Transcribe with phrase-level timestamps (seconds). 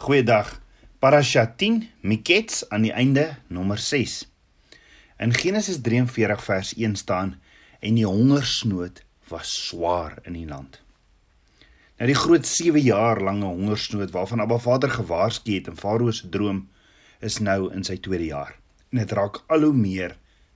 [0.00, 0.54] Goeiedag.
[0.98, 4.14] Parasha 10 Mikets aan die einde nommer 6.
[5.20, 7.34] In Genesis 43 vers 1 staan
[7.84, 10.78] en die hongersnood was swaar in die land.
[12.00, 16.30] Nou die groot 7 jaar lange hongersnood waarvan Abba Vader gewaarsku het in Farao se
[16.32, 16.62] droom
[17.20, 18.54] is nou in sy tweede jaar
[18.88, 20.14] en dit raak al hoe meer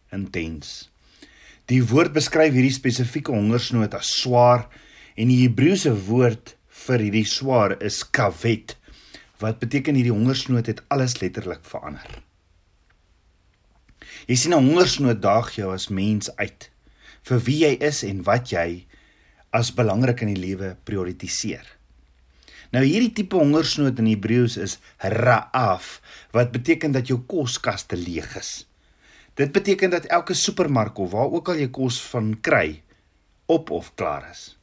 [0.08, 0.88] intens.
[1.68, 4.70] Die woord beskryf hierdie spesifieke hongersnood as swaar
[5.20, 6.56] en die Hebreëse woord
[6.86, 8.78] vir hierdie swaar is kavet
[9.42, 12.22] wat beteken hierdie hongersnood het alles letterlik verander.
[14.26, 16.70] Jy sien 'n hongersnood daag jou as mens uit
[17.22, 18.86] vir wie jy is en wat jy
[19.50, 21.64] as belangrik in die lewe prioritiseer.
[22.74, 26.00] Nou hierdie tipe hongersnood in Hebreëus is raaf
[26.34, 28.66] wat beteken dat jou koskaste leeg is.
[29.34, 32.82] Dit beteken dat elke supermark of waar ook al jy kos van kry
[33.46, 34.56] op of klaar is.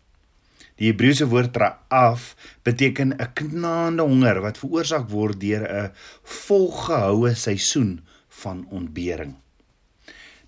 [0.81, 2.21] Die Hebreëse woord ra'af
[2.65, 5.91] beteken 'n knaande honger wat veroorsaak word deur 'n
[6.23, 8.01] volgehoue seisoen
[8.41, 9.35] van ontbering.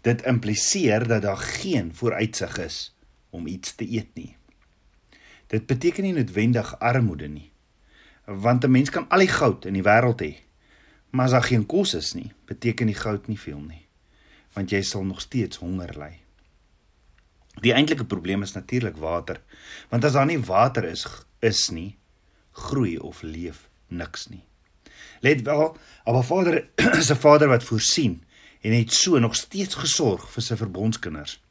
[0.02, 2.96] Dit impliseer dat daar geen vooruitsig is
[3.30, 4.36] om iets te eet nie.
[5.48, 7.52] Dit beteken nie noodwendig armoede nie.
[8.26, 10.34] Want 'n mens kan al die goud in die wêreld hê,
[11.10, 13.86] maar as daar geen kos is nie, beteken die goud nie veel nie.
[14.54, 16.23] Want jy sal nog steeds honger ly.
[17.62, 19.42] Die eintlike probleem is natuurlik water.
[19.90, 21.06] Want as daar nie water is
[21.44, 21.98] is nie,
[22.52, 24.44] groei of leef niks nie.
[25.22, 26.68] Let wel, maar Vader
[27.02, 28.24] is 'n Vader wat voorsien
[28.62, 31.42] en het so nog steeds gesorg vir sy verbondskinders.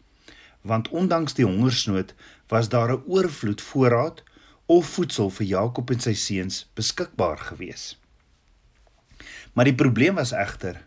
[0.63, 2.15] Want ondanks die hongersnood
[2.49, 4.23] was daar 'n oorvloed voorraad
[4.67, 7.99] of voedsel vir Jakob en sy seuns beskikbaar gewees.
[9.53, 10.87] Maar die probleem was egter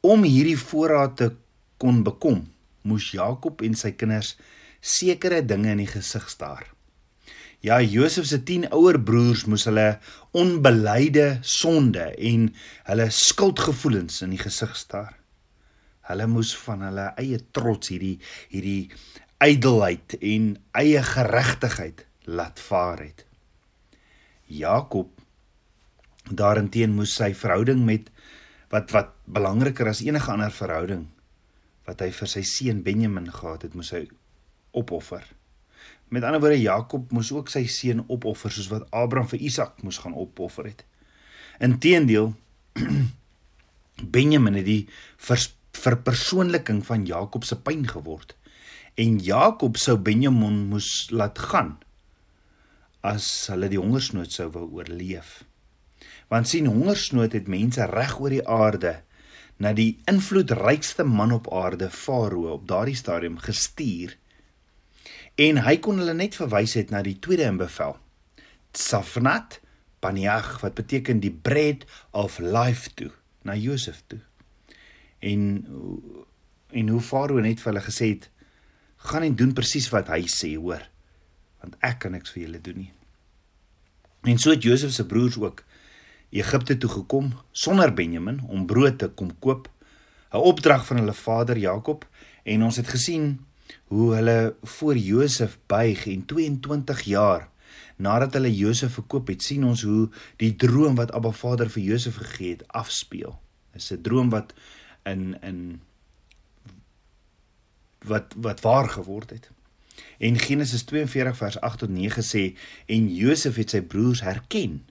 [0.00, 1.36] om hierdie voorraad te
[1.76, 2.46] kon bekom
[2.82, 4.36] moes Jakob en sy kinders
[4.80, 6.66] sekere dinge in die gesig staar.
[7.60, 9.98] Ja, Josef se 10 ouer broers moes hulle
[10.38, 12.52] onbeleide sonde en
[12.86, 15.16] hulle skuldgevoelens in die gesig staar.
[16.06, 18.16] Hulle moes van hulle eie trots hierdie
[18.52, 18.92] hierdie
[19.42, 23.26] ydelheid en eie geregtigheid laat vaar het.
[24.46, 25.10] Jakob
[26.30, 28.08] daarenteen moes sy verhouding met
[28.70, 31.08] wat wat belangriker as enige ander verhouding
[31.88, 34.04] wat hy vir sy seun Benjamin gehad het, moes hy
[34.76, 35.24] opoffer.
[36.12, 40.00] Met ander woorde Jakob moes ook sy seun opoffer soos wat Abraham vir Isak moes
[40.04, 40.84] gaan opoffer het.
[41.64, 42.34] Inteendeel
[44.16, 44.84] Benjamin het die
[45.78, 48.36] verpersoonliking van Jakob se pyn geword
[48.98, 51.76] en Jakob sou Benjamin moes laat gaan
[53.06, 55.44] as hulle die hongersnood sou wou oorleef.
[56.28, 58.98] Want sien hongersnood het mense reg oor die aarde
[59.58, 64.14] na die invloedrykste man op aarde Farao op daardie stadium gestuur
[65.38, 67.98] en hy kon hulle net verwys het na die tweede in bevel
[68.78, 69.60] Safnat
[69.98, 73.10] Paneah wat beteken die bread of life toe
[73.42, 74.20] na Josef toe.
[75.18, 75.66] En
[76.68, 78.28] en hoe Farao net vir hulle gesê het
[79.08, 80.84] gaan en doen presies wat hy sê hoor
[81.62, 82.92] want ek kan niks vir julle doen nie.
[84.28, 85.64] En so het Josef se broers ook
[86.30, 89.68] Egipte toe gekom sonder Benjamin om brood te kom koop,
[90.32, 92.06] 'n opdrag van hulle vader Jakob
[92.44, 93.46] en ons het gesien
[93.84, 97.48] hoe hulle voor Josef buig en 22 jaar
[97.96, 102.20] nadat hulle Josef verkoop het, sien ons hoe die droom wat Abba Vader vir Josef
[102.22, 103.38] gegee het afspeel.
[103.72, 104.54] Dis 'n droom wat
[105.04, 105.80] in in
[108.06, 109.50] wat wat waar geword het.
[110.18, 112.56] En Genesis 42 vers 8 tot 9 sê
[112.86, 114.84] en Josef het sy broers herken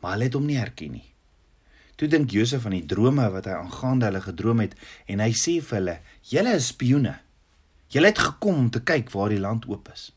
[0.00, 1.06] maar hulle het hom nie herken nie.
[1.98, 4.76] Toe dink Josef aan die drome wat hy aangaande hulle gedroom het
[5.10, 5.96] en hy sê vir hulle:
[6.30, 7.16] "Julle is spioene.
[7.90, 10.12] Julle het gekom om te kyk waar die land oop is."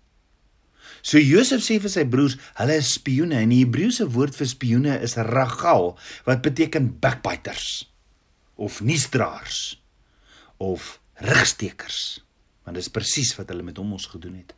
[1.01, 4.99] So Josef sê vir sy broers: "Hulle is spioene." En die Hebreëse woord vir spioene
[5.01, 7.89] is ragal wat beteken backbiters
[8.55, 9.81] of nuusdraers
[10.57, 12.21] of rigstekers.
[12.63, 14.53] Want dit is presies wat hulle met hom ons gedoen het.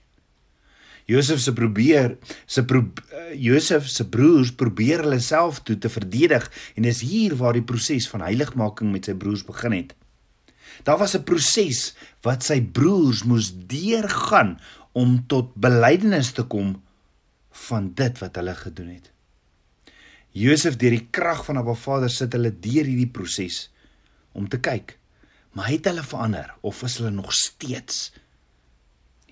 [1.06, 6.48] Josef se probeer se pro, uh, Josef se broers probeer hulle self toe te verdedig
[6.76, 9.94] en dis hier waar die proses van heiligmaking met sy broers begin het.
[10.84, 11.94] Daar was 'n proses
[12.24, 14.60] wat sy broers moes deurgaan
[14.94, 16.82] om tot belydenis te kom
[17.68, 19.12] van dit wat hulle gedoen het.
[20.34, 23.70] Josef deur die krag van Abba Vader sit hulle deur hierdie proses
[24.34, 24.98] om te kyk,
[25.54, 28.12] maar het hulle verander of is hulle nog steeds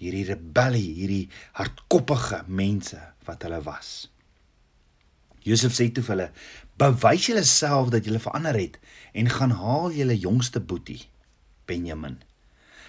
[0.01, 1.27] hierdie rebellie, hierdie
[1.57, 4.09] hardkoppige mense wat hulle was.
[5.45, 6.29] Josef sê toe vir hulle:
[6.77, 8.79] "Bewys julle self dat julle verander het
[9.13, 11.05] en gaan haal julle jongste boetie,
[11.65, 12.19] Benjamin."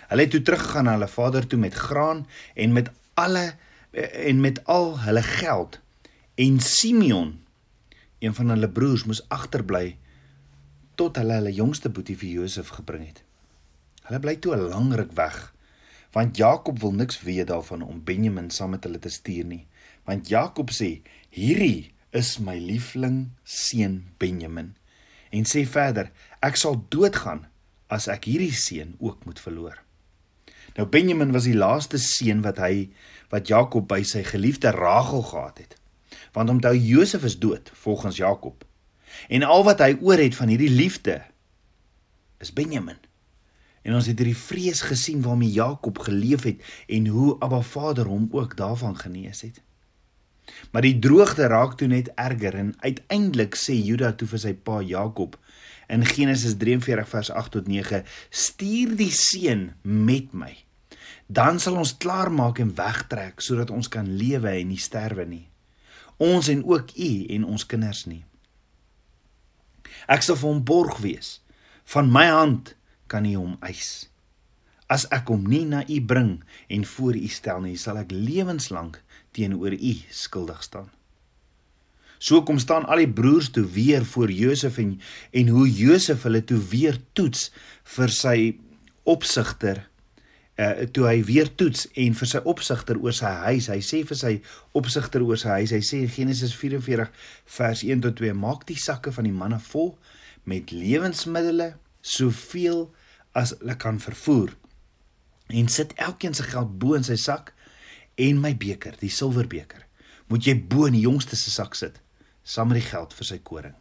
[0.08, 3.54] Hulle het toe teruggegaan na hulle vader toe met graan en met alle
[3.92, 5.80] en met al hulle geld
[6.34, 7.40] en Simeon
[8.18, 9.96] een van hulle broers moes agterbly
[10.94, 13.22] tot hulle hulle jongste boetie vir Josef gebring het.
[14.06, 15.54] Hulle bly toe 'n lang ruk weg,
[16.12, 19.66] want Jakob wil niks weet daarvan om Benjamin saam met hulle te stuur nie,
[20.04, 21.00] want Jakob sê:
[21.30, 24.74] "Hierdie is my liefling seun Benjamin."
[25.30, 26.10] En sê verder:
[26.40, 27.46] "Ek sal doodgaan
[27.86, 29.82] as ek hierdie seun ook moet verloor."
[30.76, 32.88] Nou Benjamin was die laaste seun wat hy
[33.32, 35.76] wat Jakob by sy geliefde Rachel gehad het.
[36.32, 38.64] Want onthou Josef is dood volgens Jakob.
[39.28, 41.20] En al wat hy oor het van hierdie liefde
[42.40, 43.00] is Benjamin.
[43.82, 48.28] En ons het hierdie vrees gesien waarmee Jakob geleef het en hoe Abba Vader hom
[48.30, 49.62] ook daarvan genees het.
[50.70, 54.80] Maar die droogte raak toe net erger en uiteindelik sê Juda toe vir sy pa
[54.82, 55.38] Jakob
[55.92, 60.56] in Genesis 43 vers 8 tot 9: "Stuur die seun met my.
[61.26, 65.48] Dan sal ons klaarmaak en wegtrek sodat ons kan lewe en nie sterwe nie.
[66.16, 68.24] Ons en ook u en ons kinders nie."
[70.08, 71.40] Ek sal vir hom borg wees.
[71.84, 72.74] Van my hand
[73.12, 74.08] kan u hom eis.
[74.92, 76.32] As ek hom nie na u bring
[76.72, 78.98] en voor u stel nie, sal ek lewenslank
[79.36, 80.90] teenoor u skuldig staan.
[82.22, 84.98] So kom staan al die broers toe weer voor Josef en
[85.34, 87.48] en hoe Josef hulle toe weer toets
[87.96, 88.36] vir sy
[89.02, 89.82] opsigter
[90.60, 93.66] uh toe hy weer toets en vir sy opsigter oor sy huis.
[93.72, 94.32] Hy sê vir sy
[94.78, 97.08] opsigter oor sy huis, hy sê in Genesis 44
[97.56, 99.96] vers 1 tot 2: Maak die sakke van die manne vol
[100.46, 102.90] met lewensmiddels soveel
[103.32, 104.56] as hulle kan vervoer
[105.52, 107.52] en sit elkeen se geld bo in sy sak
[108.20, 109.86] en my beker, die silwerbeker,
[110.28, 112.00] moet jy bo in die jongste se sak sit
[112.42, 113.74] saam met die geld vir sy koring.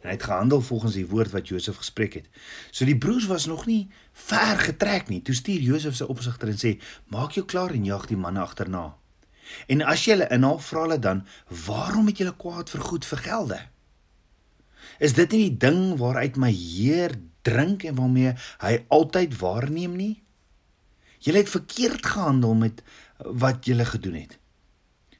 [0.00, 2.28] En hy het gehandel volgens die woord wat Josef gespreek het.
[2.70, 3.90] So die broers was nog nie
[4.26, 5.20] ver getrek nie.
[5.22, 6.72] Toe stuur Josef sy opsigter en sê:
[7.14, 8.96] "Maak jou klaar en jag die manne agterna."
[9.66, 11.26] En as jy hulle inhaal, vra hulle dan:
[11.66, 13.60] "Waarom het julle kwaad vir goed vir gelde?"
[14.98, 20.22] Is dit nie die ding waaruit my Heer drink en waarmee hy altyd waarneem nie?
[21.20, 22.82] Julle het verkeerd gehandel met
[23.18, 24.38] wat julle gedoen het.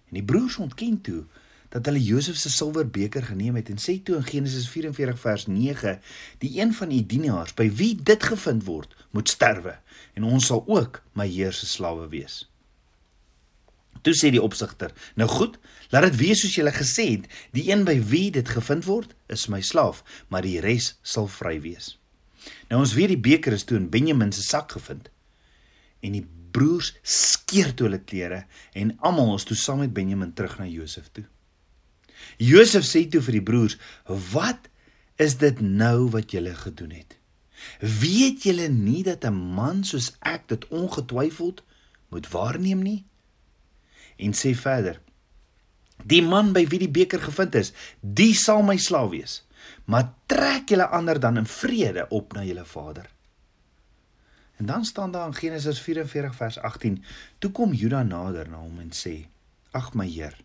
[0.09, 1.25] En die broers ontken toe
[1.71, 6.01] dat hulle Josef se silwerbeker geneem het en sê toe in Genesis 44 vers 9
[6.43, 9.77] die een van u dienaars by wie dit gevind word moet sterwe
[10.19, 12.43] en ons sal ook my heer se slawe wees.
[14.01, 15.59] Toe sê die opsigter: "Nou goed,
[15.93, 19.49] laat dit wees soos julle gesê het, die een by wie dit gevind word is
[19.49, 22.00] my slaaf, maar die res sal vry wees."
[22.69, 25.11] Nou ons weet die beker is toe in Benjamin se sak gevind.
[26.01, 28.45] En die broers skeer toe hulle klere
[28.79, 31.27] en almal is toe saam met Benjamin terug na Josef toe.
[32.41, 33.77] Josef sê toe vir die broers:
[34.07, 34.69] "Wat
[35.17, 37.17] is dit nou wat julle gedoen het?
[37.81, 41.63] Weet julle nie dat 'n man soos ek dit ongetwyfeld
[42.09, 43.05] moet waarneem nie?"
[44.17, 45.01] En sê verder:
[46.05, 49.43] "Die man by wie die beker gevind is, die sal my slaaf wees,
[49.85, 53.11] maar trek julle ander dan in vrede op na julle vader."
[54.57, 57.05] En dan staan daar in Genesis 44 vers 18:
[57.39, 59.27] "Toe kom Juda nader na hom en sê:
[59.71, 60.37] Ag my Heer,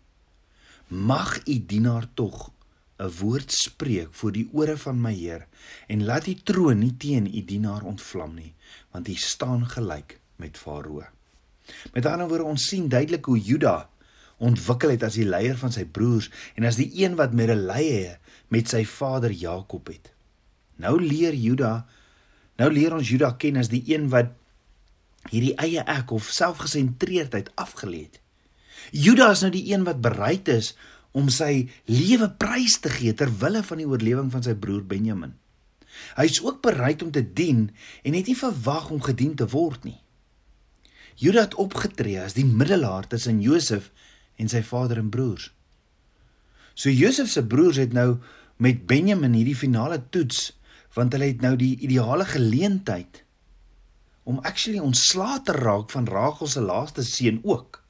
[0.88, 2.52] mag u dienaar tog
[2.98, 5.48] 'n woord spreek voor die ore van my Heer
[5.88, 8.54] en laat die troon nie teen u dienaar ontvlam nie
[8.92, 11.04] want hy staan gelyk met Farao.
[11.94, 13.90] Met ander woorde ons sien duidelik hoe Juda
[14.44, 18.18] ontwikkel het as die leier van sy broers en as die een wat medelee
[18.54, 20.12] met sy vader Jakob het.
[20.81, 21.86] Nou leer Juda
[22.59, 24.33] nou leer ons Juda ken as die een wat
[25.31, 28.19] hierdie eie ek of selfgesentreerdheid afgelê het.
[28.94, 30.76] Juda is nou die een wat bereid is
[31.16, 35.33] om sy lewe prys te gee ter wille van die oorlewing van sy broer Benjamin.
[36.19, 37.69] Hy is ook bereid om te dien
[38.04, 39.98] en het nie verwag om gedien te word nie.
[41.16, 43.92] Juda het opgetree as die middelaar tussen Josef
[44.35, 45.51] en sy vader en broers.
[46.75, 48.18] So Josef se broers het nou
[48.57, 50.51] met Benjamin hierdie finale toets
[50.95, 53.23] want hulle het nou die ideale geleentheid
[54.25, 57.81] om actually ontslae te raak van Rachel se laaste seun ook.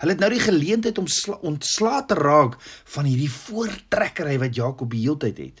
[0.00, 1.08] Hulle het nou die geleentheid om
[1.50, 2.56] ontslae te raak
[2.94, 5.60] van hierdie voortrekkery wat Jakob die hele tyd het.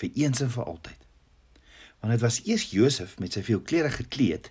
[0.00, 1.06] Vir eens en vir altyd.
[2.00, 4.50] Want dit was eers Josef met sy veel klere gekleed.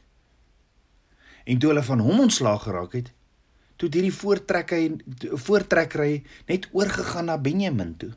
[1.44, 3.12] En toe hulle van hom ontslae geraak het,
[3.76, 8.12] toe het hierdie voortrekkery voortrekkery net oorgegaan na Benjamin toe.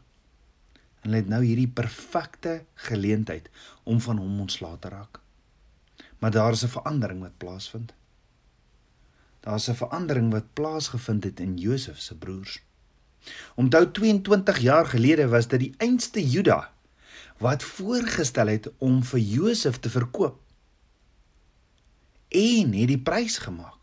[1.02, 3.50] En hulle het nou hierdie perfekte geleentheid
[3.84, 5.20] om van hom ontslae te raak.
[6.18, 7.94] Maar daar is 'n verandering wat plaasvind.
[9.40, 12.62] Daar's 'n verandering wat plaasgevind het in Josef se broers.
[13.54, 16.72] Onthou 22 jaar gelede was dit die einste Juda
[17.38, 20.40] wat voorgestel het om vir Josef te verkoop.
[22.28, 23.77] En het die prys gemaak.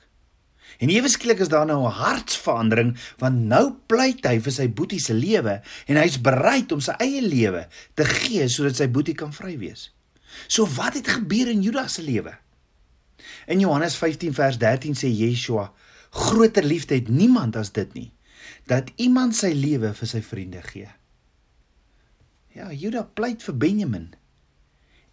[0.77, 4.99] En ewe skielik is daar nou 'n hartsverandering want nou pleit hy vir sy boetie
[4.99, 9.33] se lewe en hy's bereid om sy eie lewe te gee sodat sy boetie kan
[9.33, 9.91] vry wees.
[10.47, 12.37] So wat het gebeur in Judas se lewe?
[13.47, 15.71] In Johannes 15 vers 13 sê Yeshua:
[16.09, 18.11] "Groter liefde het niemand as dit nie,
[18.65, 20.89] dat iemand sy lewe vir sy vriende gee."
[22.55, 24.13] Ja, Judas pleit vir Benjamin.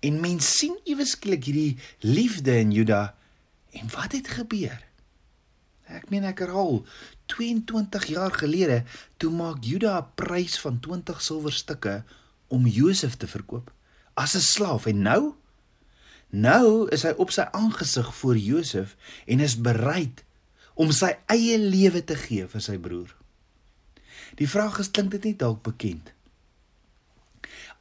[0.00, 3.10] En mens sien ewe skielik hierdie liefde in Judas
[3.70, 4.78] en wat het gebeur?
[5.90, 6.84] Ek meen ek herhaal
[7.32, 8.82] 22 jaar gelede
[9.16, 12.04] toe maak Juda 'n prys van 20 silwerstukke
[12.48, 13.72] om Josef te verkoop
[14.14, 15.34] as 'n slaaf en nou
[16.30, 18.96] nou is hy op sy aangesig voor Josef
[19.26, 20.24] en is bereid
[20.74, 23.16] om sy eie lewe te gee vir sy broer.
[24.34, 26.12] Die vraag is klink dit nie dalk bekend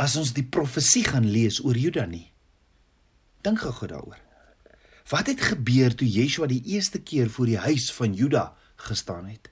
[0.01, 2.31] as ons die profesie gaan lees oor Juda nie.
[3.46, 4.31] Dink gou daaroor.
[5.12, 9.50] Wat het gebeur toe Yeshua die eerste keer voor die huis van Juda gestaan het?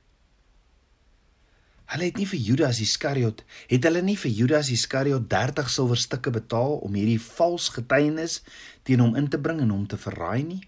[1.90, 6.78] Hulle het nie vir Judas Iskariot, het hulle nie vir Judas Iskariot 30 silwerstukke betaal
[6.86, 8.40] om hierdie vals getuienis
[8.88, 10.62] teen hom in te bring en hom te verraai nie?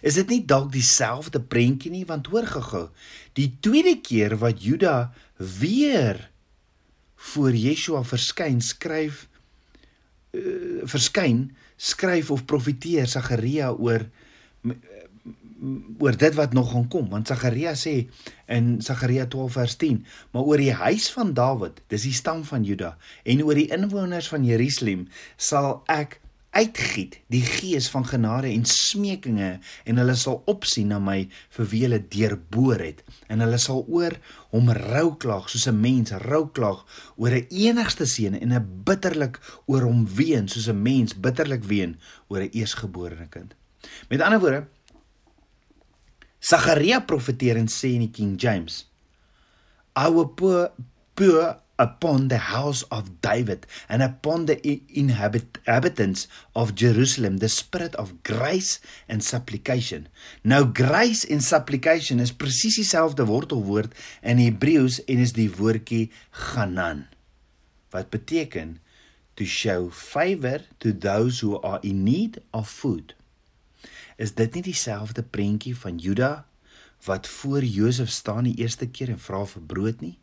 [0.00, 2.86] Is dit nie dalk dieselfde prentjie nie want hoor gou-gou,
[3.38, 6.30] die tweede keer wat Juda weer
[7.32, 9.26] voor Yeshua verskyn, skryf
[10.34, 11.50] uh, verskyn,
[11.82, 14.06] skryf of profeteer Sagaria oor
[16.02, 17.94] oor dit wat nog gaan kom want Sagaria sê
[18.50, 20.00] in Sagaria 12 vers 10
[20.34, 24.30] maar oor die huis van Dawid dis die stam van Juda en oor die inwoners
[24.32, 26.18] van Jerusalem sal ek
[26.52, 29.54] uitgiet die gees van genade en smekinge
[29.88, 31.24] en hulle sal opsien na my
[31.56, 33.00] vir wie hulle deurboor het.
[33.32, 34.18] En hulle sal oor
[34.52, 36.84] hom rou klaag soos 'n mens rou klaag
[37.16, 41.96] oor 'n enigste seun en 'n bitterlik oor hom ween soos 'n mens bitterlik ween
[42.28, 43.54] oor 'n eersgeborene kind.
[44.08, 44.66] Met ander woorde
[46.38, 48.88] Sagaria profeteer en sê in die King James
[49.92, 50.72] our poor
[51.14, 54.56] poor upon the house of David and upon the
[54.88, 60.06] inhabit inhabitants of Jerusalem the spirit of grace and supplication.
[60.44, 66.10] Nou grace en supplication is presies dieselfde wortelwoord in Hebreëus en is die woordjie
[66.52, 67.08] ganan
[67.92, 68.78] wat beteken
[69.36, 73.14] to show favor to those who are in need of food.
[74.16, 76.46] Is dit nie dieselfde prentjie van Juda
[77.04, 80.16] wat voor Josef staan die eerste keer en vra vir brood nie?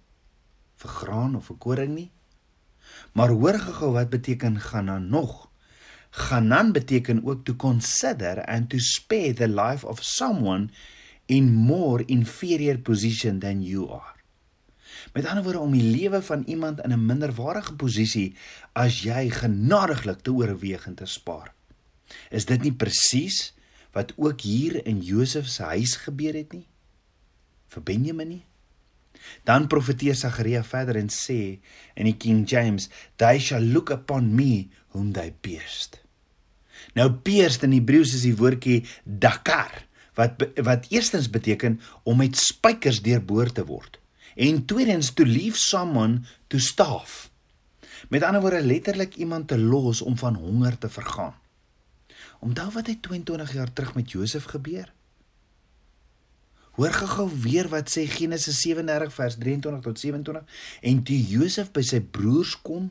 [0.79, 2.09] Vir graan of vir koring nie.
[3.13, 5.50] Maar hoor gou wat beteken ganan nog?
[6.09, 10.69] Ganan beteken ook to consider and to spare the life of someone
[11.25, 14.15] in more inferior position than you are.
[15.13, 18.36] Met ander woorde om die lewe van iemand in 'n minderwaardige posisie
[18.74, 21.53] as jy genadiglik te oorweeg en te spaar.
[22.29, 23.53] Is dit nie presies
[23.91, 26.67] wat ook hier in Josef se huis gebeur het nie?
[27.67, 28.45] Vir Benjamin nie?
[29.43, 31.59] Dan profeteer Sagaria verder en sê
[31.95, 36.01] in die King James, "They shall look upon me whom they pierced."
[36.93, 43.01] Nou pierced in Hebreëus is die woordjie dakar wat wat eerstens beteken om met spykers
[43.01, 44.00] deurboor te word
[44.36, 47.27] en tweedens to leave someone to starve.
[48.09, 51.36] Met ander woorde letterlik iemand te los om van honger te vergaan.
[52.39, 54.93] Onthou wat het 22 jaar terug met Josef gebeur?
[56.79, 61.81] Hoor gou-gou weer wat sê Genesis 37 vers 23 tot 27 en toe Josef by
[61.83, 62.86] sy broers kom,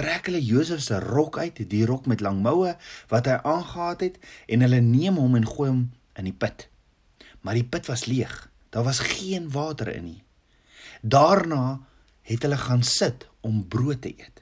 [0.00, 2.72] trek hulle Josef se rok uit, die rok met lang moue
[3.10, 4.16] wat hy aangetree het
[4.56, 5.84] en hulle neem hom en gooi hom
[6.16, 6.70] in die put.
[7.44, 8.32] Maar die put was leeg.
[8.72, 10.22] Daar was geen water in nie.
[11.04, 11.82] Daarna
[12.32, 14.40] het hulle gaan sit om brood te eet.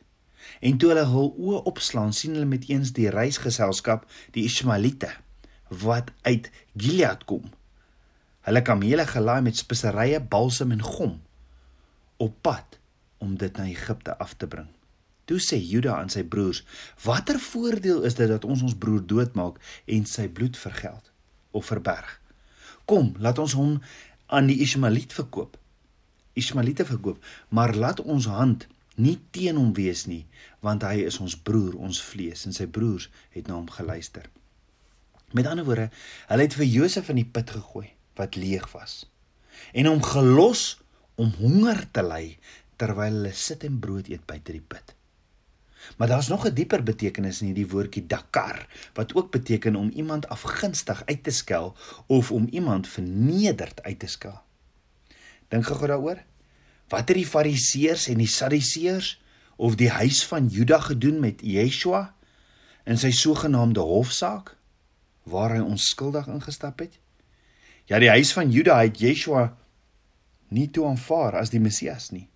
[0.62, 5.10] En toe hulle hul oë opslaan, sien hulle met eens die reisgeselskap, die Ismaelite,
[5.82, 7.50] wat uit Gilead kom
[8.46, 11.16] hulle kamele gelaai met speserye, balsam en gom
[12.22, 12.78] op pad
[13.18, 14.68] om dit na Egipte af te bring.
[15.26, 16.62] Toe sê Juda aan sy broers:
[17.02, 21.10] "Watter voordeel is dit dat ons ons broer doodmaak en sy bloed vergeld
[21.50, 22.20] of verberg?
[22.84, 23.80] Kom, laat ons hom
[24.26, 25.58] aan die Ismaeliet verkoop.
[26.32, 30.26] Ismaeliete verkoop, maar laat ons hand nie teen hom wees nie,
[30.60, 34.30] want hy is ons broer, ons vlees." En sy broers het na hom geluister.
[35.32, 35.90] Met ander woorde,
[36.28, 39.04] hulle het vir Josef in die put gegooi wat leeg was
[39.72, 40.76] en hom gelos
[41.16, 42.36] om honger te ly
[42.80, 44.92] terwyl hulle sit en brood eet buite die put.
[45.96, 50.28] Maar daar's nog 'n dieper betekenis in hierdie woordjie dakar wat ook beteken om iemand
[50.28, 54.40] afgunstig uit te skel of om iemand vernederd uit te skel.
[55.48, 56.22] Dink gou daaroor.
[56.88, 59.22] Wat het die fariseërs en die sadiseërs
[59.56, 62.14] of die huis van Juda gedoen met Yeshua
[62.84, 64.56] in sy sogenaamde hofsaak
[65.22, 66.98] waar hy onskuldig ingestap het?
[67.86, 69.52] Ja, die huis van Juda het Yeshua
[70.50, 72.26] nie toe aanvaar as die Messias nie.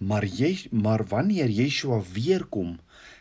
[0.00, 2.78] Maar jy maar wanneer Yeshua weer kom,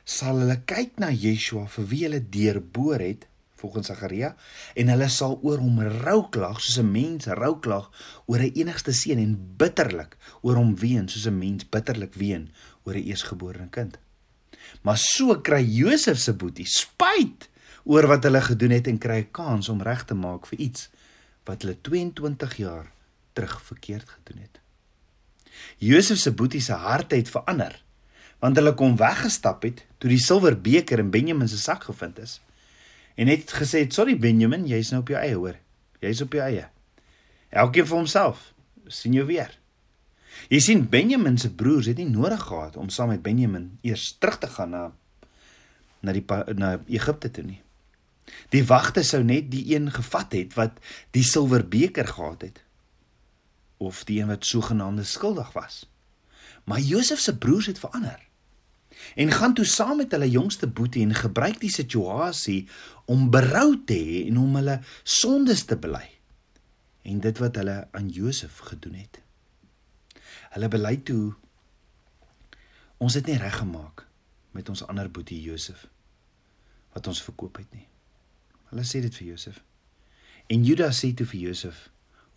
[0.08, 3.28] sal hulle kyk na Yeshua vir wie hulle deurboor het
[3.60, 4.32] volgens Sagaria
[4.80, 7.92] en hulle sal oor hom rouklag soos 'n mens rouklag
[8.28, 12.50] oor 'n enigste seun en bitterlik oor hom ween soos 'n mens bitterlik ween
[12.86, 14.00] oor 'n eersgebore kind.
[14.82, 17.50] Maar so kry Josef se boetie spyt
[17.84, 20.90] oor wat hulle gedoen het en kry 'n kans om reg te maak vir iets
[21.48, 22.92] wat hulle 22 jaar
[23.34, 24.60] terug verkeerd gedoen het.
[25.78, 27.80] Josef se boetie se hart het verander
[28.44, 32.40] want hulle kom weggestap het toe die silwerbeker in Benjamin se sak gevind is
[33.16, 35.60] en het gesê sorry Benjamin jy's nou op jou eie hoor.
[36.02, 36.66] Jy's op jou eie.
[37.54, 38.50] Elkeen vir homself.
[38.90, 39.54] Sien jou weer.
[40.50, 44.40] Jy sien Benjamin se broers het nie nodig gehad om saam met Benjamin eers terug
[44.42, 44.84] te gaan na
[46.04, 46.26] na die
[46.60, 47.62] na Egipte toe nie
[48.56, 50.78] die wagte sou net die een gevat het wat
[51.12, 52.64] die silwerbeker gehad het
[53.78, 55.84] of die een wat sogenaamde skuldig was
[56.64, 58.22] maar Josef se broers het verander
[59.16, 62.68] en gaan toe saam met hulle jongste boetie en gebruik die situasie
[63.06, 66.06] om berou te hê en om hulle sondes te bely
[67.04, 69.20] en dit wat hulle aan Josef gedoen het.
[70.56, 71.34] Hulle bely toe
[73.04, 74.06] ons het nie reg gemaak
[74.56, 75.88] met ons ander boetie Josef
[76.94, 77.88] wat ons verkoop het nie.
[78.74, 79.62] Hulle sê dit vir Josef.
[80.50, 81.90] En Judas sê toe vir Josef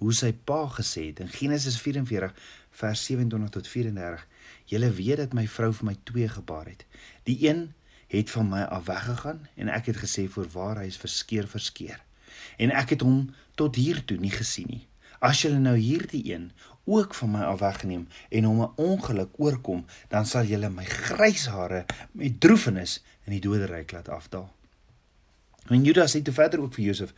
[0.05, 2.35] hoe sy pa gesê het in Genesis 44
[2.77, 4.27] vers 27 tot 34
[4.69, 6.85] Julle weet dat my vrou vir my twee gebaar het.
[7.25, 7.71] Die een
[8.13, 12.03] het van my af weggegaan en ek het gesê voorwaar hy is verskeer verskeer.
[12.59, 14.85] En ek het hom tot hier toe nie gesien nie.
[15.25, 16.51] As julle nou hierdie een
[16.85, 21.47] ook van my af wegneem en hom 'n ongeluk oorkom, dan sal julle my grys
[21.47, 24.56] hare met droefenis in die doderyk laat afdaal.
[25.69, 27.15] En Judas sê te verder ook vir Josef: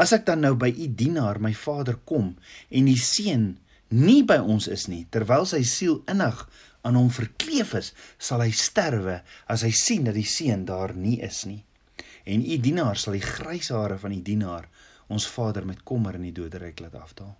[0.00, 2.32] As ek dan nou by u dienaar, my vader kom
[2.70, 3.58] en die seun
[3.90, 6.44] nie by ons is nie, terwyl sy siel innig
[6.86, 9.18] aan hom verkleef is, sal hy sterwe
[9.50, 11.60] as hy sien dat die seun daar nie is nie.
[12.24, 14.68] En u dienaar sal die grys hare van die dienaar
[15.10, 17.34] ons vader met kommer in die doderyk laat afdaal.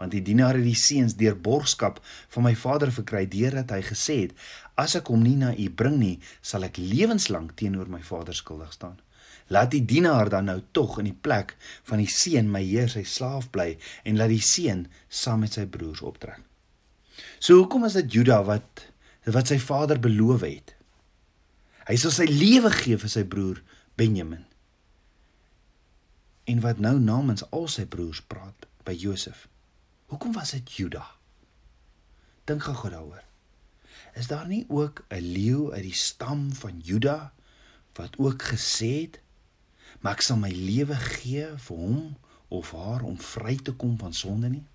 [0.00, 2.02] Want die dienaar het die seuns deur borgskap
[2.34, 4.34] van my vader verkry deurdat hy gesê het:
[4.76, 8.74] As ek hom nie na u bring nie, sal ek lewenslank teenoor my vader skuldig
[8.76, 8.98] staan.
[9.54, 11.54] Laat die dienaar dan nou tog in die plek
[11.86, 15.66] van die seun my heer sy slaaf bly en laat die seun saam met sy
[15.70, 16.42] broers optrek.
[17.38, 18.88] So hoekom is dit Juda wat
[19.26, 20.72] wat sy vader beloof het?
[21.86, 23.58] Hy sal sy lewe gee vir sy broer
[23.98, 24.44] Benjamin.
[26.46, 29.46] En wat nou namens al sy broers praat by Josef.
[30.10, 31.02] Hoekom was dit Juda?
[32.46, 33.22] Dink gou daaroor.
[34.14, 37.32] Is daar nie ook 'n leeu uit die stam van Juda
[37.94, 39.20] wat ook gesê het:
[40.00, 42.16] "Maar ek sal my lewe gee vir hom
[42.48, 44.66] of haar om vry te kom van sonde nie"?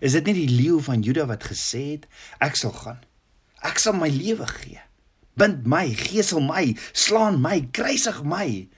[0.00, 2.06] Is dit nie die leeu van Juda wat gesê het
[2.38, 3.00] ek sal gaan?
[3.62, 4.80] Ek sal my lewe gee.
[5.36, 8.68] Bind my, gesel my, slaan my, kruisig my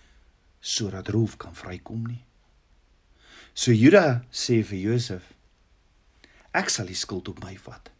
[0.62, 2.22] sodat Roof kan vrykom nie.
[3.54, 5.32] So Juda sê vir Josef
[6.56, 7.90] ek sal die skuld op my vat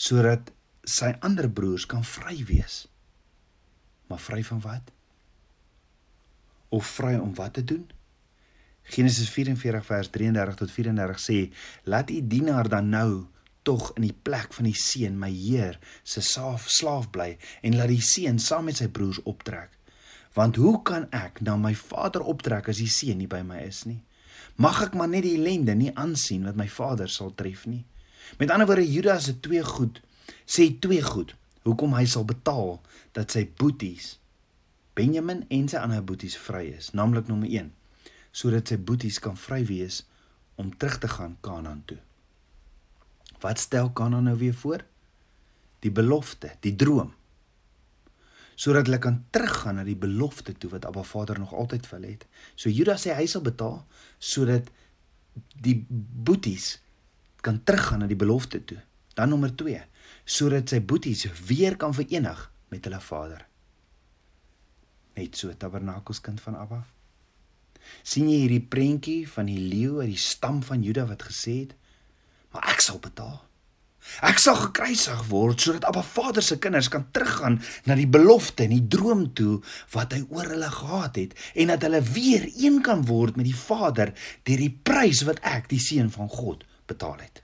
[0.00, 0.50] sodat
[0.86, 2.86] sy ander broers kan vry wees.
[4.08, 4.90] Maar vry van wat?
[6.70, 7.88] Of vry om wat te doen?
[8.90, 11.38] Genesis 44 vers 33 tot 34 sê:
[11.84, 13.26] "Laat u dienaar dan nou
[13.62, 17.92] tog in die plek van die seun my heer se slaaf slaaf bly en laat
[17.92, 19.70] die seun saam met sy broers optrek.
[20.34, 23.84] Want hoe kan ek na my vader optrek as die seun nie by my is
[23.84, 24.02] nie?
[24.56, 27.84] Mag ek maar net die ellende nie aansien wat my vader sal tref nie."
[28.38, 30.00] Met ander woorde Judas se twee goed
[30.46, 32.78] sê twee goed hoekom hy sal betaal
[33.12, 34.16] dat sy boeties
[35.00, 37.72] Benjamin en sy ander boeties vry is, naamlik nommer 1
[38.30, 40.04] sodat sy boeties kan vry wees
[40.60, 41.98] om terug te gaan Kanaan toe.
[43.42, 44.84] Wat stel Kanaan nou weer voor?
[45.80, 47.14] Die belofte, die droom.
[48.54, 52.12] Sodat hulle kan teruggaan na die belofte toe wat Abba Vader nog altyd vir hulle
[52.12, 52.26] het.
[52.54, 53.80] So Judas sê hy sal betaal
[54.18, 54.68] sodat
[55.64, 56.74] die boeties
[57.40, 58.82] kan teruggaan na die belofte toe.
[59.16, 59.80] Dan nommer 2,
[60.28, 63.49] sodat sy boeties weer kan verenig met hulle Vader.
[65.18, 66.80] Net so tabernakelskind van Abba
[68.06, 71.72] sien jy hierdie prentjie van die leeu uit die stam van Juda wat gesê het:
[72.52, 73.40] "Maar ek sal betaal.
[74.22, 78.70] Ek sal gekruisig word sodat Abba Vader se kinders kan teruggaan na die belofte en
[78.70, 79.60] die droom toe
[79.92, 83.60] wat hy oor hulle gehad het en dat hulle weer een kan word met die
[83.66, 87.42] Vader deur die prys wat ek, die seun van God, betaal het."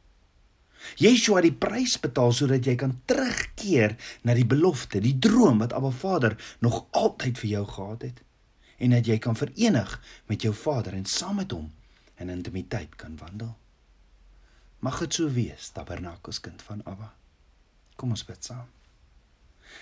[1.01, 5.75] Yeshua het die prys betaal sodat jy kan terugkeer na die belofte, die droom wat
[5.77, 8.23] Abba Vader nog altyd vir jou gehad het
[8.77, 9.93] en dat jy kan verenig
[10.29, 11.71] met jou Vader en saam met hom
[12.21, 13.55] en intimiteit kan wandel.
[14.85, 17.13] Mag dit so wees, tabernakelskind van Abba.
[17.97, 18.67] Kom ons bid saam.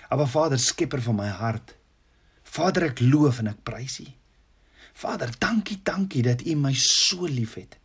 [0.09, 1.75] Abba Vader, skepper van my hart.
[2.55, 4.07] Vader, ek loof en ek prys U.
[4.95, 7.79] Vader, dankie, dankie dat U my so liefhet.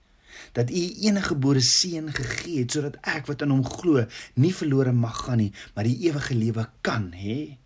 [0.58, 4.94] Dat U enige gebore seun gegee het sodat ek wat in Hom glo, nie verlore
[4.94, 7.58] mag gaan nie, maar die ewige lewe kan hê.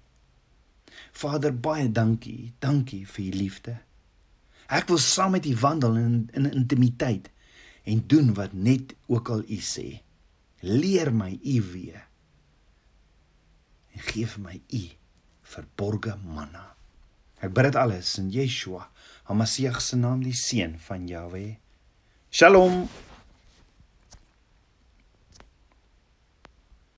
[1.14, 2.54] Vader, baie dankie.
[2.60, 3.78] Dankie vir U liefde.
[4.74, 7.30] Ek wil saam met U wandel in in intimiteit
[7.84, 10.02] en doen wat net ook al U sê.
[10.64, 12.04] Leer my U weë.
[13.94, 14.84] En gee vir my U
[15.54, 16.72] verborgde manna.
[17.44, 18.88] Ek bid dit alles in Yeshua,
[19.28, 21.58] Hamasieg se naam, die seun van Jahweh.
[22.36, 22.88] שלום.